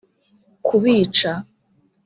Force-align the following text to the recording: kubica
kubica 0.65 1.31